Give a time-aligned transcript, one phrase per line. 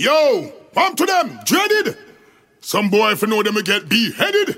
[0.00, 1.94] Yo, pump to them, dreaded.
[2.60, 4.56] Some boy, if you know them, will get beheaded.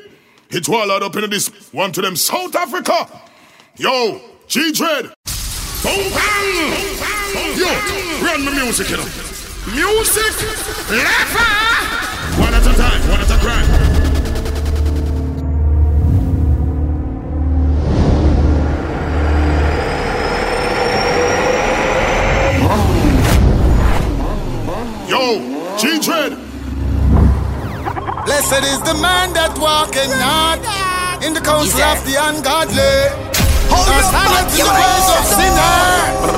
[0.51, 3.09] It's all out up in this one to them, South Africa.
[3.77, 5.07] Yo, G Dread.
[5.83, 7.59] Boom, bang.
[7.59, 7.67] Yo,
[8.25, 9.09] run the music, you know.
[9.75, 10.33] Music,
[10.89, 11.51] lever.
[12.41, 13.82] One at a time, one at a crime.
[28.25, 30.63] Blessed is the man that walketh not
[31.27, 32.95] in the counsel of the ungodly.
[33.67, 35.75] Or standeth in the ways of sinner.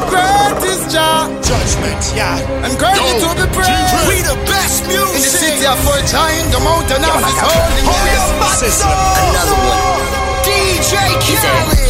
[0.08, 1.28] Great is Jah.
[1.44, 2.40] Judgment, yeah.
[2.64, 3.92] And greatly to be praised.
[4.08, 5.12] We the best music.
[5.12, 8.32] In the city of full giant, the mountain of his holiness.
[8.80, 10.00] Another one.
[10.40, 11.84] DJ Khaled.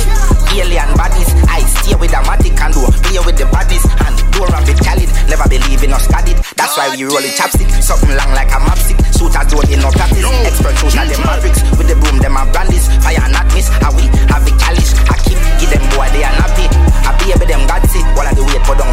[0.55, 4.43] Alien bodies, I stay with the matic and do play with the bodies and do
[4.43, 5.04] around with Khalid.
[5.29, 6.37] Never believe in us, it.
[6.57, 9.01] That's why we roll it chapstick, something long like a mapstick.
[9.17, 10.25] Shooters don't in no practice.
[10.45, 11.61] Expert shooter, them mavericks.
[11.81, 12.91] With the broom, them are brandies.
[13.01, 13.69] Fire not miss.
[13.81, 14.93] How we have it calish.
[15.09, 16.69] I keep give them boy, they are nappy.
[17.09, 18.05] I baby them got it.
[18.13, 18.84] While I do wait for don't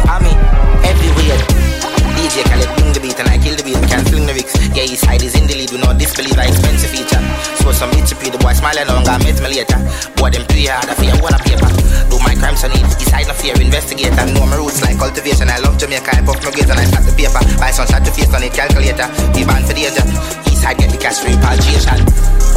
[4.72, 5.68] Yeah, side is in the lead.
[5.68, 7.20] Do not disbelieve our expensive feature.
[7.60, 9.76] So some bitch the boy smiling on got met me later.
[10.16, 10.88] Boy them play hard.
[10.88, 11.68] I fear one a paper.
[12.08, 12.80] Do my crimes on it.
[12.96, 13.52] His side no fear.
[13.60, 15.52] Investigate know my roots like cultivation.
[15.52, 16.16] I love Jamaica.
[16.16, 17.42] I puff my grades and I start the paper.
[17.68, 18.56] Some shot to face on it.
[18.56, 19.08] Calculator.
[19.36, 20.08] We ban for the agent.
[20.48, 22.00] East side get the cash repatriation.
[22.00, 22.51] East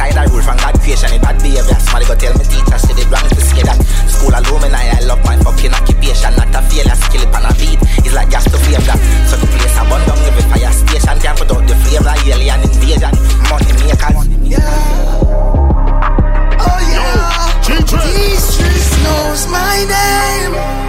[0.00, 1.12] side I rule from God creation.
[1.12, 1.76] It bad behavior.
[1.84, 2.78] Somebody go tell me teacher.
[2.80, 3.78] Say they wrong to say that.
[4.08, 6.32] School alone I, I love my fucking occupation.
[6.40, 6.96] Not a failure.
[6.96, 7.80] Skill it on a beat.
[8.00, 8.98] It's like gas to flame that.
[9.28, 11.16] So the place I burn down every fire station.
[11.20, 13.12] Can't put out the flame like alien invasion.
[13.52, 14.24] Money makers.
[14.48, 14.64] Yeah.
[16.64, 17.68] Oh yeah.
[17.68, 20.79] Yo, G These streets knows my name.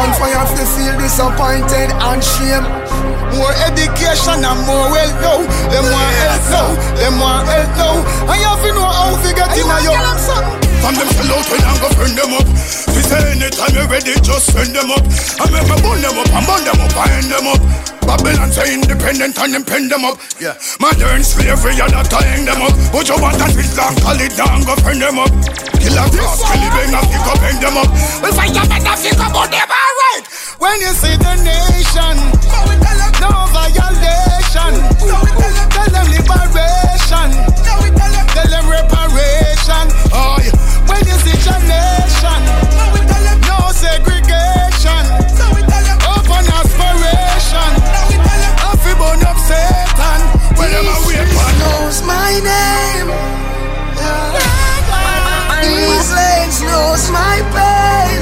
[0.00, 2.64] On fire to feel disappointed and shame.
[3.36, 5.44] More education and more wealth now.
[5.68, 6.68] Them want help now.
[6.96, 8.32] Them want help now.
[8.32, 10.00] You have to know how to get in a your.
[10.80, 12.79] From them sell out when I go friend them up.
[13.10, 15.02] Say anytime you're ready, just send them up.
[15.42, 17.58] I make me burn them up, and burn them up, and end them up.
[18.06, 20.18] Babylon say independent and them pen them up.
[20.38, 20.54] Yeah.
[20.78, 22.74] Modern slavery, you not tying them up.
[22.90, 25.30] But you want that with long, call it down, go friend them up.
[25.78, 27.90] Kill a cross, kill it, bang, pick up, hang them up.
[28.22, 28.98] We fight them and up,
[29.34, 30.24] but them alright.
[30.58, 32.14] When you see the nation,
[33.22, 34.72] no violation.
[35.70, 37.30] Tell them liberation.
[38.34, 39.86] Tell them reparation.
[40.10, 40.54] Oh, yeah.
[40.90, 42.42] When you see your nation,
[43.70, 45.02] no segregation.
[46.10, 47.70] Open aspiration.
[48.58, 50.20] Happy burn up Satan.
[50.58, 53.08] When them a wait for- knows my name.
[53.96, 55.62] Yeah.
[55.62, 58.20] These lanes knows my pain.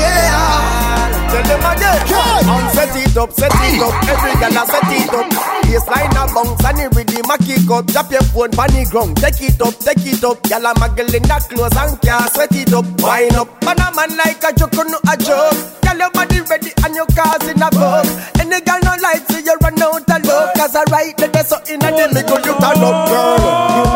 [0.00, 1.30] Yeah.
[1.30, 2.69] Tell them again.
[3.10, 3.94] It up, set it up.
[4.06, 5.26] Every gal a set it up.
[5.66, 7.86] Baseline a bounce and the rhythm a kick up.
[7.86, 9.16] Drop your phone the ground.
[9.18, 10.42] Take it up, take it up.
[10.44, 12.86] Gal a muggle in the clothes and can't sweat it up.
[13.02, 13.48] Wind up.
[13.62, 15.58] Man a man like a joke, no a joke.
[15.82, 18.06] Gal your body ready and your cars in a boat.
[18.38, 20.54] Any gal no like so you run out of love.
[20.56, 23.89] Cause I right there so in a them me go you turn up, girl.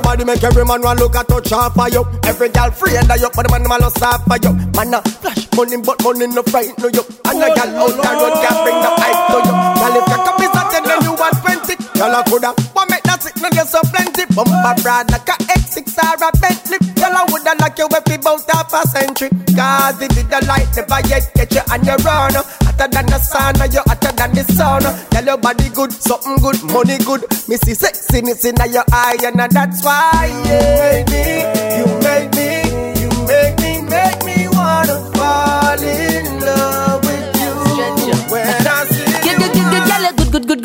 [0.00, 2.04] Your body make every man want look at touch off for you.
[2.24, 4.52] Every girl free and you, but the man man lost off for you.
[4.72, 7.04] Man, uh, flash money, but money no frighten no you.
[7.28, 9.54] And a girl out the road can bring the hype to you.
[9.76, 11.74] Girl, if your cup is a then you want twenty.
[12.00, 14.24] Girl, I coulda want make that sick, no get so plenty.
[14.32, 16.78] Bumper brand like a X6 or a Bentley.
[17.50, 19.28] Woulda like you if about half a century.
[19.54, 22.34] Cause the light never yet get you on your run.
[22.34, 24.82] Hotter than the sun, you hotter than the sun.
[25.10, 27.22] Tell your body good, something good, money good.
[27.48, 30.98] Me see sexiness in your eye, and that's why yeah.
[30.98, 31.26] you make me,
[31.78, 36.39] you make me, you make me, make me wanna fall in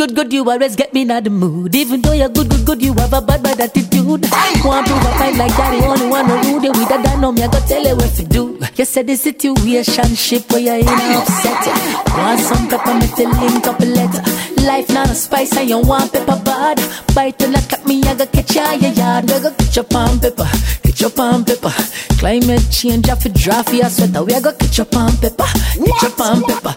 [0.07, 0.33] good, good.
[0.33, 1.75] You always get me in the mood.
[1.75, 4.25] Even though you're good, good, good, you have a bad, bad attitude.
[4.63, 6.63] Want prove a fight like that, the only one who rude.
[6.63, 8.59] You with a done, no, me, I go tell you what to do.
[8.75, 11.65] You said the situation ship where you're in upset.
[12.17, 12.65] Want some
[12.99, 14.54] me to link up a letter.
[14.65, 16.81] Life not a spice, and you want pepper bad.
[17.13, 19.21] Bite I cut me, I go catch ya, yeah, yeah.
[19.21, 20.49] I go catch up on pepper,
[20.81, 21.69] catch up on pepper.
[22.17, 24.23] Climate change, I feel draft for your sweater.
[24.23, 26.75] We oh, a go catch up on pepper, catch up on pepper.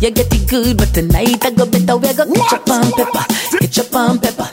[0.00, 1.92] You get it good, but tonight I go better.
[1.92, 3.24] Oh, we a go catch up on pepper,
[3.60, 4.50] catch up on pepper.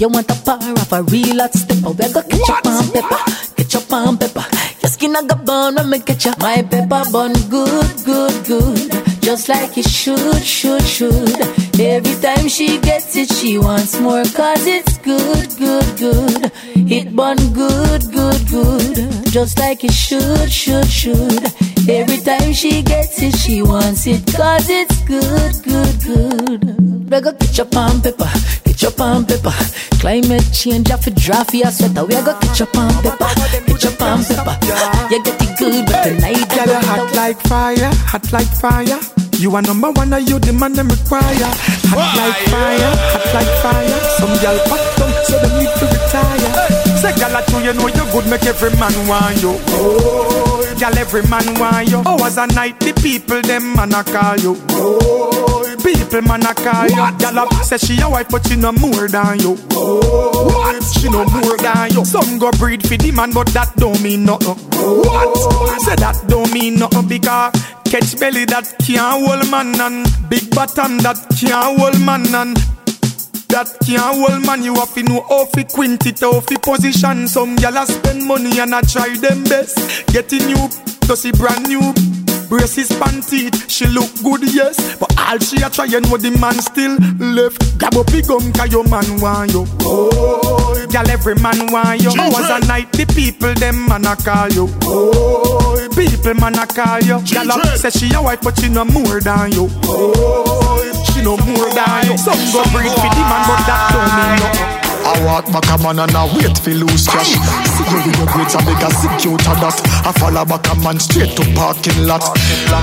[0.00, 1.86] You want a power of a real hot stepper.
[1.86, 3.20] Oh, we go ketchup and pepper,
[3.54, 4.44] ketchup and pepper.
[4.50, 4.53] Your
[4.94, 6.32] skin a go burn when me catch ya.
[6.38, 8.90] My pepper bun good, good, good.
[9.26, 11.40] Just like it should, should, should.
[11.80, 14.24] Every time she gets it, she wants more.
[14.38, 16.52] Cause it's good, good, good.
[16.96, 18.96] It bun good, good, good.
[19.36, 21.73] Just like it should, should, should.
[21.86, 24.24] Every time she gets it, she wants it.
[24.34, 27.10] Cause it's good, good, good.
[27.10, 28.30] We go ketchup and pepper,
[28.64, 29.52] ketchup and pepper.
[30.00, 32.04] Climate change, I feel draft for sweater.
[32.06, 33.28] We go ketchup and pepper,
[33.66, 34.56] ketchup and pepper.
[35.12, 38.98] You get it good, but tonight Girl, you hot like fire, hot like fire.
[39.36, 41.52] You are number one, are you the man them require?
[41.92, 44.00] Hot like fire, hot like fire.
[44.16, 46.83] Some girl pop down, so they need to retire.
[47.04, 49.60] Say, girl, I tell you know you good, make every man want you.
[49.76, 52.02] Oh, girl, every man want you.
[52.06, 54.56] Oh, Hours a night, the people them man a call you.
[54.70, 57.18] Oh, people man a call you.
[57.18, 59.58] Girl, I say she a wife, but she no more than you.
[59.72, 60.82] Oh, what?
[60.82, 62.06] She no more than you.
[62.06, 64.56] Some go breed for the man, but that don't mean nothing.
[64.72, 65.82] What?
[65.82, 67.52] Say that don't mean nothing because
[67.84, 72.56] catch belly that can't hold man and big bottom that can't hold man and
[73.48, 77.28] that can't hold man, you have to know how fi quint it, how fi position.
[77.28, 79.78] Some gyal a spend money and I try them best.
[80.12, 80.68] Getting you,
[81.08, 81.94] to see brand new.
[82.48, 84.96] Braces panty, she look good, yes.
[84.96, 87.78] But all she a try and know the man still left.
[87.78, 89.64] Grab up big gum, cause your man want you.
[89.80, 92.10] Oh, gyal every man want you.
[92.10, 94.68] Hours a night, the people them man a call you.
[94.82, 97.16] Oh, people man a call you.
[97.24, 99.68] Gyal a say she a wife, but she no more than you.
[99.84, 102.18] Oh, she no more than you.
[102.18, 104.84] Some go breed for the man, but that don't mean nothing.
[105.04, 107.36] I walk back a man and I wait for lose cash.
[107.36, 109.30] See you with your grades and big a to
[109.60, 109.76] that.
[110.04, 112.24] I follow back a man straight to parking lot.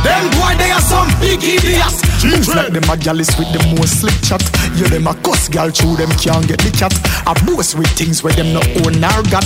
[0.06, 2.11] Them boy they are some big idiots.
[2.24, 4.42] Move like them a gallus with the most slick chat.
[4.78, 6.94] Yeah, them a cuss gal through them can't get the chat.
[7.26, 9.46] I boast with things where them no own nor got.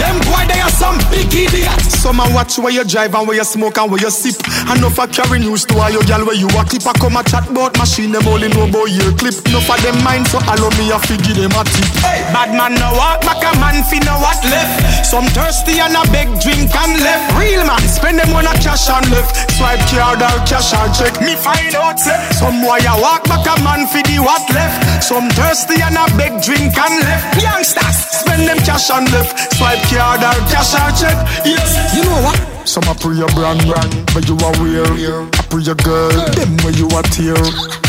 [0.00, 2.00] Them boy they are some big idiots.
[2.00, 4.40] Some a watch where you drive and where you smoke and where you sip.
[4.72, 7.20] And no for carry news to all your gal where you a keep a come
[7.20, 9.36] a chat about machine them only know about your clip.
[9.52, 11.88] No for them mind so allow me a figure them a tip.
[12.00, 15.04] Hey, bad man no walk back a man fi no what left.
[15.04, 17.36] Some thirsty and a big drink and left.
[17.36, 19.36] Real man spend them on a cash and left.
[19.60, 21.12] Swipe card or cash or check.
[21.20, 21.97] Me find out
[22.34, 25.02] some boy a walk back a man fi the what left.
[25.02, 27.42] Some thirsty and a big drink and left.
[27.42, 29.54] Youngsters spend them cash and left.
[29.54, 31.16] Swipe card or cash or check.
[31.44, 32.38] Yes, you know what?
[32.68, 34.84] Some a pre your brand, brand, but you are wear.
[34.84, 37.38] I pre your girl, them where you are tear.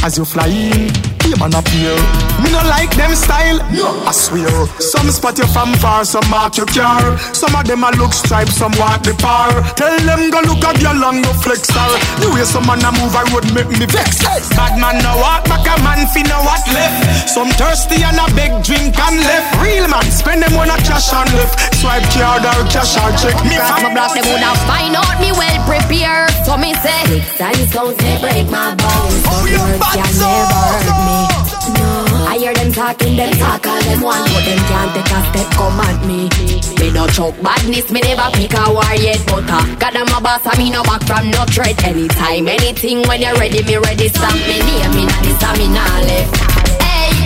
[0.04, 0.88] As you fly in,
[1.30, 1.94] be man appear.
[2.42, 4.50] Me no like them style, I swear.
[4.80, 7.18] Some spot you from far, some mark your car.
[7.34, 9.52] Some of them a look stripes, some walk the par.
[9.76, 11.92] Tell them go look at your long go flex her.
[12.22, 14.24] You hear some man a move, I would make me vex.
[14.56, 17.30] Bad man no walk back a man fi no what left.
[17.30, 19.62] Some thirsty and a big drink and left.
[19.62, 21.76] Real man spend them on a cash and left.
[21.78, 23.56] Swipe card or cash or check me.
[23.60, 27.70] Cause my block them woulda find out me well prepared So me say Six and
[27.70, 30.49] stones they break my bones Oh, words can never
[32.94, 34.26] talking, them talk all them want.
[34.34, 36.30] But them can't take a step come at me.
[36.80, 39.22] Me no choke badness, me never pick a war yet.
[39.28, 41.84] But uh, God I'm a boss, I me no back from no threat.
[41.84, 44.58] Anytime, anything, when you're ready, me ready Stamp me.
[44.60, 46.59] Name in this, I me nah left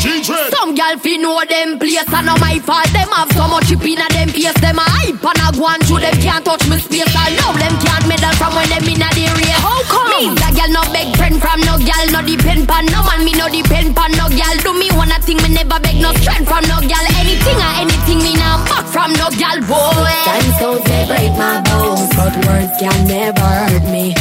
[0.02, 2.88] some gal fi know them place and no my fault.
[2.94, 4.54] Them have so much chip inna them face.
[4.62, 7.14] Them a hype and a go on through them can't touch me space.
[7.16, 9.60] I love them can't medal from when them inna the race.
[9.62, 10.10] How come?
[10.10, 12.06] Me a gal no beg friend from no gal.
[12.10, 13.22] No depend pan no man.
[13.26, 14.56] Me no depend pan no gal.
[14.64, 17.06] Do me one a thing me never beg no strength from no gal.
[17.20, 19.60] Anything or anything me nah back from no gal.
[19.68, 20.14] Boy.
[20.26, 24.16] Time stones they break my bones, but words can never hurt me.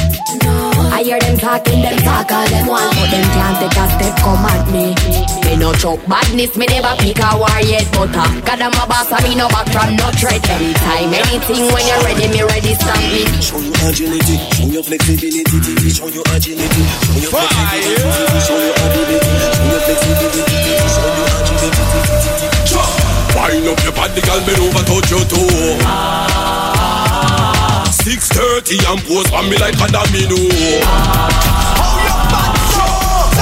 [0.45, 0.91] No.
[0.93, 4.15] I hear them talking, them talk all them want, but them can't take a step
[4.21, 5.22] come at me.
[5.53, 8.89] Me no choke badness, me never pick a war yet, but uh, God I'm a
[8.89, 10.41] boss, and me no back from no threat.
[10.49, 13.29] Anytime, anything, when you're ready, me ready, stamp me.
[13.37, 15.45] Show your agility, show your flexibility,
[15.93, 18.01] show your agility, show your flexibility,
[18.49, 20.57] show your ability, show your flexibility,
[20.89, 21.85] show your agility.
[23.37, 25.77] Wind up your body, girl, bend over, touch your toe.
[27.93, 30.41] 6.30 and pose on me like a domino.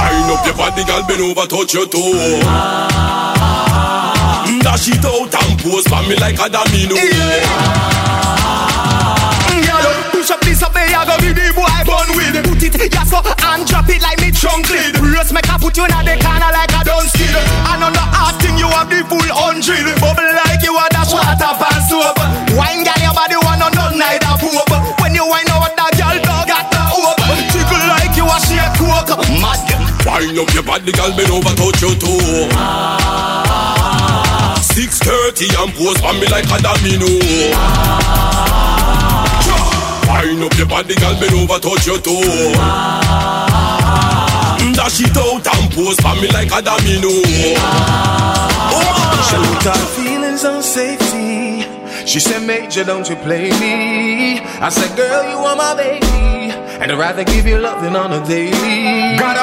[0.00, 2.40] Wind up your body, girl, bend over, touch your toe.
[4.64, 6.97] Dash it out and pose on me like a domino.
[9.66, 12.37] Girl, push up this up there, I go be the boy born with.
[12.45, 15.76] Put it, yes, so, and drop it like me trunk lid Brace make I put
[15.76, 19.00] you in the corner like a done still And the hard thing, you have the
[19.09, 19.85] full hundred.
[20.00, 22.16] Bubble like you are dash water pass soap.
[22.57, 23.40] Wine girl, your body
[30.31, 32.47] Wind up your body, girl, bend over, touch your toe.
[32.55, 37.11] Ah, 630 and pose on me like a domino.
[37.59, 39.27] Ah,
[40.23, 42.23] Wind up your body, girl, bend over, touch your toe.
[42.63, 47.11] Ah, Dash it out and pose on me like a domino.
[49.27, 51.67] She looked at feelings on safety.
[52.07, 54.39] She said, Major, don't you play me.
[54.39, 56.07] I said, Girl, you are my baby.
[56.81, 59.19] And I'd rather give you loving on a daily.
[59.19, 59.41] Got a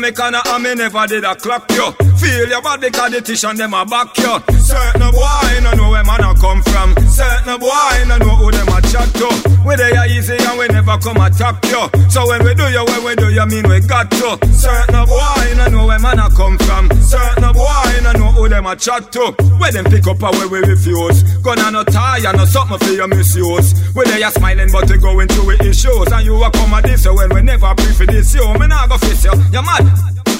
[0.00, 1.92] me corner and me never did a clock you.
[2.16, 4.34] Feel your body cause the and them a back you.
[4.58, 6.94] Certain boy no know where man a come from.
[7.08, 9.30] Certain boy no know who them a chat to.
[9.62, 11.82] We they are easy and we never come attack you.
[12.10, 14.38] So when we do you, when we do you mean we got to.
[14.50, 16.90] Certain boy no know where man a come from.
[17.00, 19.30] Certain boy no know who them a chat to.
[19.58, 21.22] Where them pick up and where we refuse.
[21.38, 23.72] Gonna no tie no something for your misuse.
[23.94, 26.10] We they are smiling but we going through with issues.
[26.10, 28.44] And you a come at this so when we never pre for this you.
[28.58, 29.32] Me nah go face you.
[29.52, 29.86] You mad?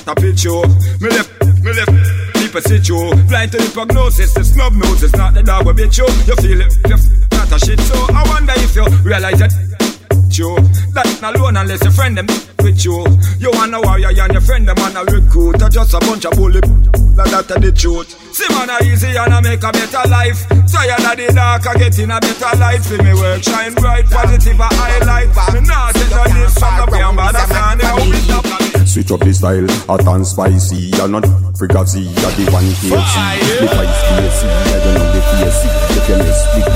[0.04, 0.62] Tap it you.
[1.00, 1.30] Me left,
[1.62, 2.21] me left.
[2.71, 3.14] Sit you.
[3.28, 4.35] Blind to the prognosis.
[4.35, 6.07] The snub nose is not the dog will bit you.
[6.26, 6.76] You feel it.
[6.88, 7.80] You f- not a shit.
[7.80, 9.52] So I wonder if you realize that
[10.37, 10.56] you.
[10.94, 12.26] That not alone unless your friend them
[12.62, 13.04] with you.
[13.38, 15.62] You wanna warrior and your friend them on a recruit.
[15.62, 16.61] Or just a bunch of bully.
[17.16, 18.09] That that the truth.
[18.35, 20.47] See man a easy and I make a better life.
[20.70, 22.82] Tired of the dark, I get in a better light.
[22.82, 25.28] See me work shine bright, positive a highlight.
[25.54, 28.50] Me not take no this from the brain, but I'm not the how we stop.
[28.90, 31.23] Switch up the style, hot and spicy You're not
[31.54, 35.62] fricassee, you're the one KFC The price KFC, I don't know the KFC
[35.94, 36.69] If you miss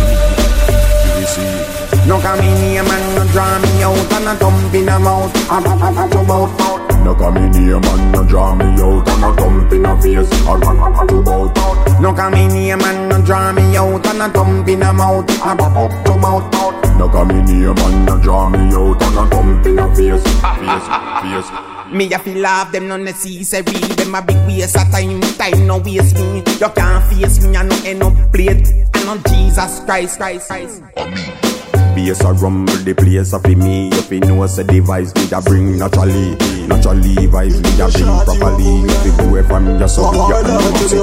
[2.06, 5.34] No come in here man, no draw me out And a thump in a mouth,
[5.48, 7.04] a a a a to mouth.
[7.04, 10.30] No come in here man, no draw me out And a thump in a face,
[10.44, 12.00] a a a to mouth.
[12.00, 15.30] No come in here man, no draw me out And a thump in a mouth,
[15.30, 16.98] a a a to mouth.
[16.98, 20.22] No come in here man, no draw me out And a thump in a face,
[20.22, 20.88] face,
[21.22, 21.90] face.
[21.90, 23.62] Me a feel love them no necessary.
[23.64, 26.42] Them a big waste of time, time no waste me.
[26.60, 31.53] You can't face me and no end up plate And on Jesus Christ, Christ, Christ
[31.94, 35.78] Bass a rumble the place of me If you know say device need a bring
[35.78, 36.34] naturally
[36.66, 38.88] Naturally vibes need a bring properly.
[38.88, 40.96] If you do it from your soul your animosity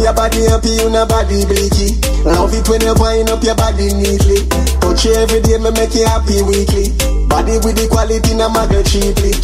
[0.00, 2.00] Your body happy, you no body bleaky.
[2.24, 4.48] Love it when you wind up your body neatly.
[4.80, 6.96] Touch you every day, me make you happy weekly.
[7.28, 9.36] Body with the quality, no matter cheaply.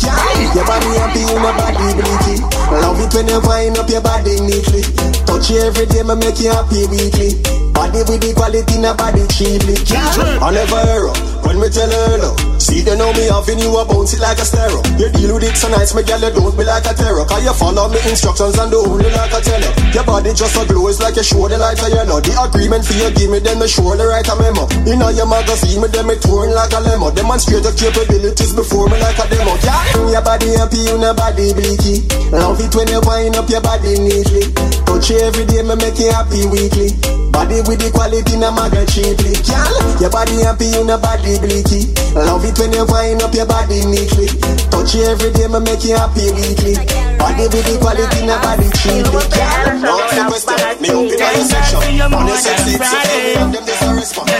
[0.56, 2.37] Your body happy, you no body bleaky.
[2.80, 4.82] Love it when you wind up your body neatly.
[5.28, 9.26] Touch you every day, me make you happy weekly Body with the quality, no body
[9.28, 9.76] cheaply
[10.40, 13.87] I never error when me tell her no See they know me having you a
[13.87, 16.57] bounce it like a stereo You deal with it so nice, me girl, you don't
[16.59, 17.23] be like a terror.
[17.25, 19.73] Cause you follow me instructions and do only like a teller.
[19.95, 22.83] Your body just a glow, it's like you show the light of yellow The agreement
[22.83, 24.67] for you give me, then me surely write a memo.
[24.83, 28.91] You know your magazine, me then me touring like a limo Demonstrate your capabilities before
[28.91, 29.55] me like a demo.
[29.62, 32.03] Yeah, your body happy, you no body bleaky.
[32.35, 34.50] Love it when you wind up your body neatly.
[34.88, 36.91] Touch you every day, me make you happy weekly.
[37.31, 39.37] Body with the quality, no matter cheaply.
[39.45, 43.45] Girl, your body happy, you no body bleaky Love it when you wind up your
[43.45, 44.25] body neatly.
[44.73, 46.73] Touch you every day, me make you happy weekly.
[47.21, 50.00] Body with the quality, no body cheaply Girl, no
[50.33, 51.76] question, me up in my section.
[52.09, 54.33] On your sexy, me and them there's a response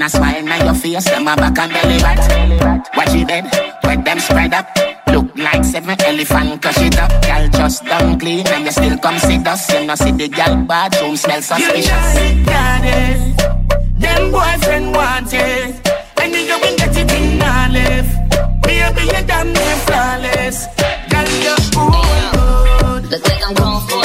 [0.00, 2.88] And a smile on your face, them a back and belly rat.
[2.96, 3.44] Watch it dead,
[3.84, 4.66] let them spread up.
[5.08, 7.10] Look like seven elephant crush it up.
[7.20, 9.70] Girl just done clean and you still come see us.
[9.70, 11.84] You know see the girl bathroom smell suspicious.
[11.84, 13.36] You got it.
[14.00, 15.86] Them boyfriend want it.
[16.16, 18.08] And you will get it in knowledge.
[18.62, 20.66] Baby, you damn near flawless.
[21.10, 23.10] Girl, you're good.
[23.10, 23.99] Look like I'm going for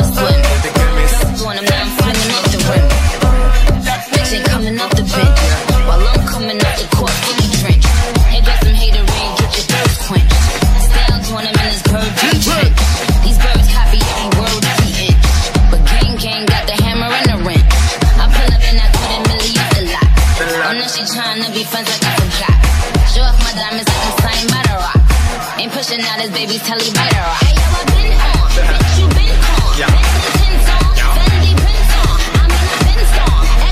[25.65, 27.41] Ain't pushing out his baby's telly rock.
[27.41, 29.74] Hey yo, I been on, bitch you been on.
[29.81, 29.89] Yeah.
[30.38, 32.22] Tints on, Fendi prints on.
[32.38, 33.10] I'm in a Benz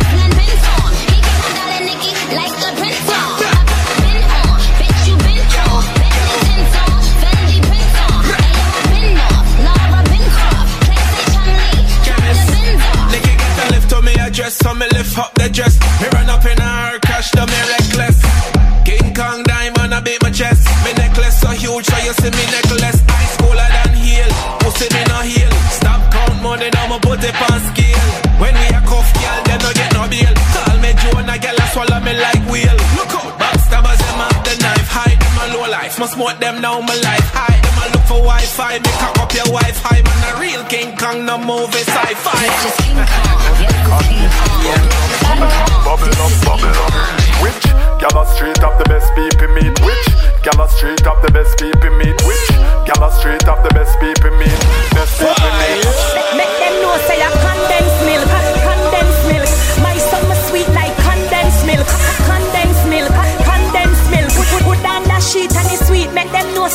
[0.01, 0.89] X-Men Benz on.
[0.89, 3.38] He keep my daughter Nikki like a prince on.
[4.01, 5.85] Been on, bitch you been on.
[6.01, 8.25] Bentley tints on, Fendi prints on.
[8.25, 10.73] Hey yo, I been off, Laura been croft.
[10.89, 11.77] Clay say Chun-Li,
[12.09, 13.05] drop the Benz off.
[13.13, 15.77] Nigga the lift to me address, so me lift up the dress.
[16.01, 17.83] Me run up in her cash, the me
[36.03, 37.24] a must smoke them now my life.
[37.31, 37.55] high.
[37.63, 40.03] them a look for Wi-Fi, me cock up your Wi-Fi.
[40.03, 42.43] Man, a real King Kong, no movie sci-fi.
[45.88, 46.93] Bubble up, bubble up.
[47.39, 47.63] Which?
[48.03, 49.72] Gala straight up the best people meet.
[49.88, 50.07] Which?
[50.43, 52.19] Gala straight up the best people meet.
[52.27, 52.48] Which?
[52.83, 54.60] Gala straight up the best people meet.
[54.91, 55.88] Best people meet.
[56.36, 58.52] Make them know say I condensed milk,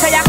[0.00, 0.27] Make them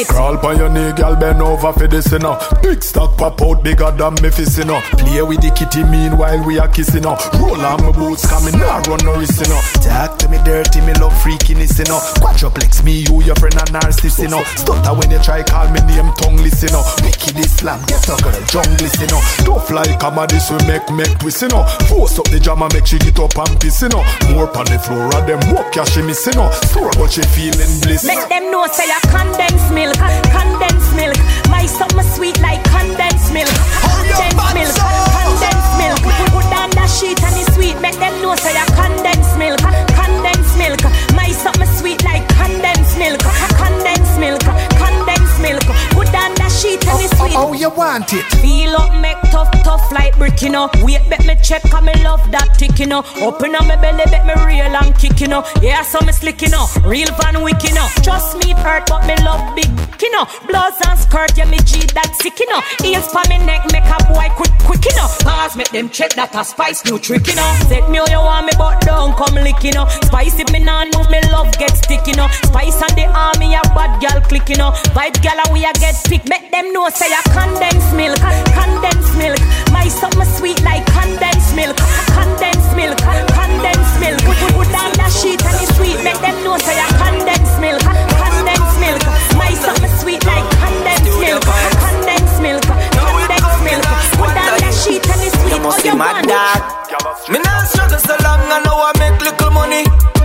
[0.00, 0.08] it?
[0.08, 2.38] Crawl pa your knee, girl, bend over for this, you know.
[2.62, 4.80] Big stock pop out bigger than me fist, you know.
[4.98, 7.16] Play with the kitty meanwhile we are kissing, you know.
[7.38, 9.60] Roll on my boots, coming now run no risk, you know.
[9.82, 12.00] Talk to me dirty, me love freakiness, you know.
[12.20, 14.42] Quadruplex me, you, your friend and narcissist, you know.
[14.56, 16.84] Stutter when you try call me name, tongue listen, you know.
[17.02, 19.22] Wicked Islam, get a girl, jungle, you know.
[19.44, 21.64] Tough like comedy, so make, make twist, you know.
[21.90, 24.02] Force up the jam and make she get up and piss, you know.
[24.30, 26.50] More on the floor, and them walk, yeah, she miss, you know.
[26.70, 28.04] Store, she feeling bliss.
[28.06, 31.16] Make them know say I condensed milk, condensed milk.
[31.48, 33.48] My summer sweet like condensed milk,
[33.80, 34.76] condensed milk,
[35.16, 36.00] condensed milk.
[36.04, 37.76] Put, put down that sheet and it's sweet.
[37.80, 39.60] Make them know say I condensed milk,
[39.96, 40.80] condensed milk.
[41.14, 43.20] My summer sweet like condensed milk,
[43.56, 44.44] condensed milk,
[44.76, 45.64] condensed milk.
[45.96, 47.34] Put down that sheet and it's sweet.
[47.36, 48.26] Oh, you want it?
[48.42, 50.68] Feel up, make tough, tough like brick, you know.
[50.82, 53.04] Wait, bet me check, cause me love that tick, you know.
[53.22, 55.44] Open up my belly, bet me real and kick, you know.
[55.62, 56.66] Yeah, so me slick, you know.
[56.82, 57.86] Real Van Wick, you know.
[58.02, 59.70] Trust me, hurt, but me love big,
[60.02, 60.26] you know.
[60.46, 62.60] Blouse and skirt, yeah, me G that sick, you know.
[62.82, 65.08] Heels for me neck, make a boy quick, quick, you know.
[65.22, 67.50] Pause, make them check that a spice, new trick, you know.
[67.70, 69.86] Set me how you want me, but don't come lick, you know.
[70.02, 72.28] Spice if me nah know, me love get stick, you know.
[72.50, 74.72] Spice and the army, a bad gal click, you know.
[74.96, 76.26] Vibe gal, we a get pick.
[76.28, 79.38] Make them know, say I condensed milk, condensed milk.
[79.70, 81.76] My summer sweet like condensed milk,
[82.18, 84.18] condensed milk, condensed milk.
[84.26, 85.98] Put, put, put down that sheet and it's sweet.
[86.02, 89.02] Make them know, say I condensed milk, condensed milk.
[89.38, 93.84] My summer sweet like condensed milk, condensed milk, condensed milk.
[94.18, 95.54] Put down that sheet and it's sweet.
[95.54, 97.30] You must Oh, be you mad it?
[97.30, 99.84] Me not struggle so long, I know I make little money.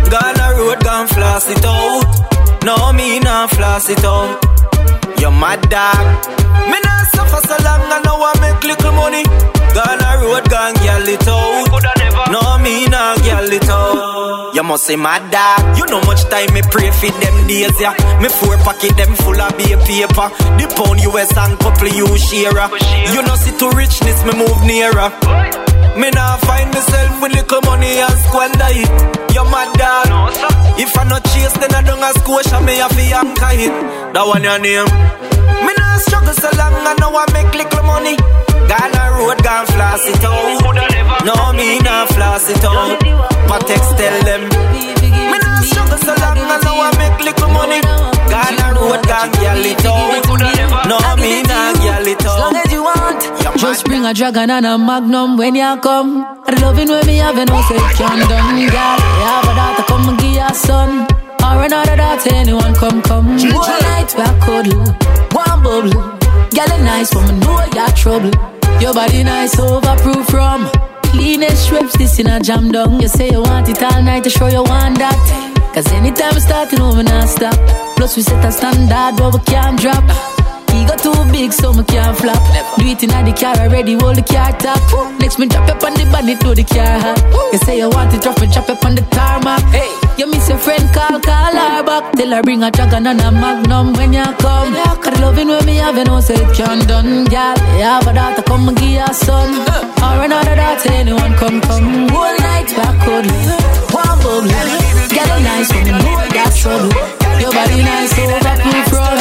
[0.10, 2.10] Gone a road, gone floss it out.
[2.66, 4.43] No, me not floss it out.
[5.54, 6.06] Mad dog.
[6.66, 9.24] Me not suffer so long, I know I make little money.
[9.76, 12.13] Gone a road, gone gyal it out.
[12.34, 14.56] No, me not gyal it out.
[14.56, 15.78] You must say my dog.
[15.78, 17.94] You know much time me pray for them days, yeah.
[18.18, 20.34] Me four pocket them full of beer paper.
[20.58, 22.58] The pound US and couple you share.
[23.14, 25.14] You know see to richness, me move nearer.
[25.94, 28.90] Me nah find myself with little money and squander it.
[29.30, 30.34] You mad dog.
[30.82, 32.66] If I not chase, then I don't ask question.
[32.66, 33.74] Me have to anchor it.
[34.18, 34.90] That one your name.
[35.70, 36.82] Me nah struggle so long.
[36.82, 38.18] I know I make little money.
[38.66, 40.33] Gone a road, gone floss it out.
[40.33, 40.33] Oh.
[42.44, 43.00] No, me nah floss it out.
[43.48, 44.44] Patex tell them.
[45.32, 46.38] Me nah struggle so long.
[46.38, 47.80] I know I make little money.
[47.82, 50.88] Gone a road, gone gyal it out.
[50.88, 52.36] No, me nah gyal it out.
[52.36, 53.60] As long as you want.
[53.60, 56.26] Just bring a dragon and a magnum when you come.
[56.46, 58.60] The loving when me have no can done, girl.
[58.60, 61.08] You have a daughter, come and give your son.
[61.44, 63.28] Or another daughter, anyone come, come.
[63.28, 64.84] One night we a cuddle,
[65.32, 65.92] one bubble.
[66.52, 68.32] Girl, it nice, me know you're trouble.
[68.82, 70.93] Your body nice, overproof from.
[71.14, 73.00] Cleanest strips, this in a jam down.
[73.00, 75.18] You say you want it all night to show you want that.
[75.74, 77.56] Cause anytime we starting oh, over, not stop.
[77.96, 80.04] Plus, we set a standard, but we can't drop.
[80.74, 82.42] Ego too big, so me can't flop.
[82.78, 84.82] Do it in the car already, hold the car top.
[85.20, 87.20] Next me drop up on the bonnet, do the car hot.
[87.54, 89.62] You say you want it, drop it, drop up on the tarmac.
[89.72, 92.14] Hey, you miss your friend, call, call her back.
[92.14, 94.74] Tell her bring a dragon and a magnum when you come.
[95.02, 97.58] Cause loving with me, have you know, say it can done, girl.
[97.78, 99.50] You have a daughter, come and give your son.
[100.04, 102.08] Or another daughter, anyone come, come.
[102.08, 103.26] One night, back cold.
[103.94, 104.48] One bubble.
[105.14, 107.23] Get a nice one, know that's trouble.
[107.44, 109.20] Your body nice, overproof from.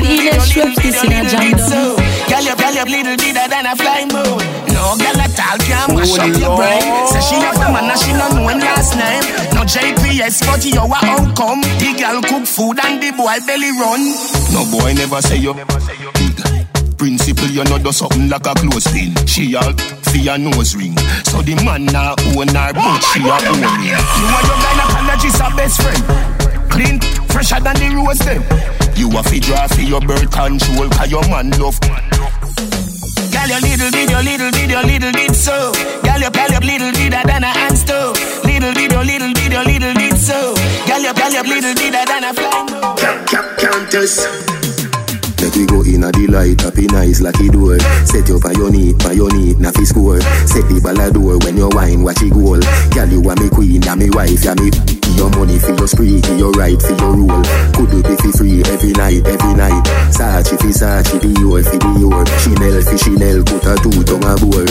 [0.00, 2.00] Lean strips, this in a jam down.
[2.32, 4.40] Girl, you girl, you little bigger than a flying moon.
[4.72, 6.80] No girl at all can mash up your brain.
[7.12, 9.20] Say she have the man and she don't know when last name.
[9.52, 11.60] No JPS, but you a outcome.
[11.76, 14.16] The girl cook food and the boy belly run.
[14.56, 16.40] No boy never say you big.
[16.96, 19.12] Principle, you know, do something like a clothespin.
[19.26, 19.76] She all
[20.08, 20.96] for your nose ring.
[21.28, 23.60] So the man now own her, but she a own.
[23.60, 26.47] You and your gynecologist are best friend.
[26.78, 28.38] Clean, fresher than the rose them.
[28.94, 31.74] You a fi draw for your birth control, cause your man love.
[33.34, 35.74] Girl, you little bit, you little bit, you little bit so.
[36.06, 38.14] Girl, you girl, you little bigger than a hand stove.
[38.44, 40.54] Little bit, you little bit, you little bit so.
[40.86, 42.94] Girl, you girl, you little bigger than a flying moon.
[43.58, 44.67] Countess.
[45.58, 47.82] We go in a delight, happy nice lucky door.
[48.06, 50.22] Set you for your need, for your need, na score.
[50.46, 52.62] Set the ball a door when you wine, watch it goal.
[52.94, 54.70] Girl, you are me queen, ya me wife, ya me.
[55.18, 57.42] Your money for your spree, your right for your rule.
[57.74, 59.82] Could do be fi free every night, every night.
[60.14, 62.22] Sachi fi Sachi, your fi your.
[62.38, 64.62] Chanel fi Chanel, put a two tongue a bowl.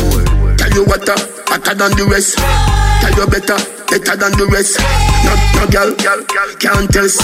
[0.56, 1.20] Tell you what, uh,
[1.52, 2.40] hotter than the rest.
[2.40, 3.60] Tell you better,
[3.92, 4.80] better than the rest.
[5.28, 5.92] No, no girl,
[6.64, 7.20] can't test.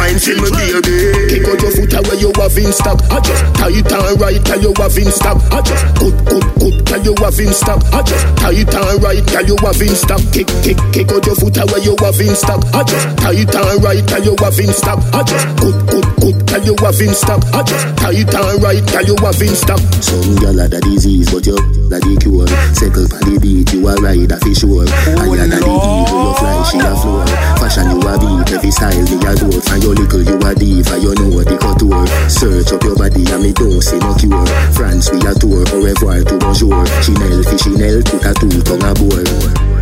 [0.00, 0.48] Wine for me,
[0.80, 1.12] baby.
[1.28, 2.96] Kick out your foot away, you have in stock.
[3.12, 5.36] I just tight and right, tell you have in stock.
[5.52, 7.84] I just good, good, good, tell you have in stock.
[7.92, 10.24] I just tight and right, tell you have in stock.
[10.32, 12.64] Kick, kick, kick out your foot away, you have in stock.
[12.72, 15.04] I just tight and right, tell you have in stock.
[15.12, 17.44] I just good, good, good, tell you have in stock.
[17.52, 19.80] I just tight and right, tell you have in stock.
[20.00, 21.60] Some gyal a the disease, but you
[21.92, 22.48] la the cure.
[22.72, 24.88] Circle for the beat, you a ride a fi sure.
[24.88, 27.20] And ya na the eagle, you fly, she a floor.
[27.70, 29.34] Fashion you a beat, every style me a.
[29.70, 32.02] And your little you a diva, you know the couture.
[32.26, 34.42] Search up your body and me don't see no cure.
[34.74, 36.82] France we a tour, au revoir to bonjour.
[36.98, 39.22] Chanel Chanel, put a two tongue a bowl.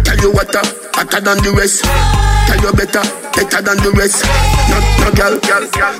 [0.05, 0.61] Tell you what, uh,
[1.01, 1.81] hotter than the rest.
[2.45, 4.21] Tell you better, better than the rest.
[4.69, 5.41] No, no girl,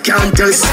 [0.05, 0.69] can't test.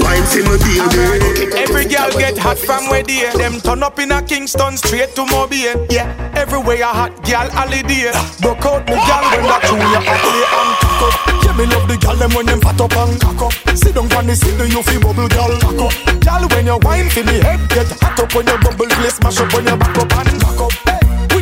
[0.00, 1.52] Wine me, baby.
[1.52, 5.26] Every girl get hot from where they Them turn up in a Kingston straight to
[5.26, 5.86] Mobile.
[5.90, 8.12] Yeah, everywhere a hot girl holiday.
[8.40, 11.44] Broke out me girl when that tune you play and cock up.
[11.44, 13.76] Yeah, me love the girl them when them fat up and cock up.
[13.76, 14.34] Sit down on the
[14.70, 16.20] you feel bubble girl cock up.
[16.24, 19.40] Girl when you wine for me head get hot up when you bubble play smash
[19.40, 20.95] up when you back up and cock up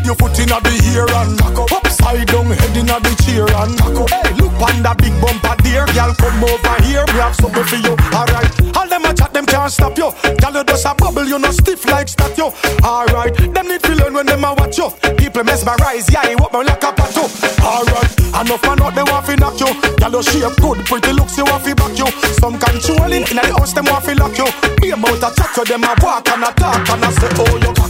[0.04, 1.72] your foot in the ear and cock up.
[1.72, 4.10] Upside down head in the chair and cock up.
[4.10, 7.96] Hey, Look on that big bumper there Girl come over here, have something for you
[8.14, 10.12] Alright, all them a chat them can't stop you.
[10.38, 12.52] Girl you just a bubble, you no stiff like statue
[12.84, 14.92] Alright, them need to learn when them a watch you.
[15.16, 17.24] People mesmerize, yeah, you me like a pato
[17.64, 19.72] Alright, enough man out they want fi knock you.
[19.98, 22.08] Girl you shape good, pretty looks you want fi back you.
[22.38, 24.46] Some controlling in the house them want fi lock you.
[24.78, 27.56] Be about a chat to them a walk and a talk And I say oh
[27.58, 27.83] you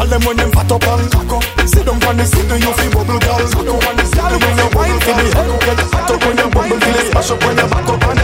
[0.00, 2.72] girl them when them fat up and cock up Sit down on the seat you
[2.72, 5.80] fi bubble girl Cock up on the girl when you wine fi the head Get
[5.92, 8.18] hot up when you bubble till it smash up when you back up and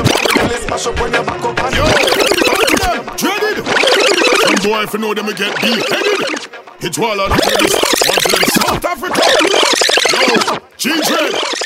[0.65, 1.85] smash up when you back up and you
[3.17, 3.57] Dreaded.
[3.65, 6.51] Some boy if you know them get beheaded.
[6.81, 7.37] It's all on the.
[8.07, 9.23] One to them South Africa.
[10.13, 11.66] Yo, G-Dread.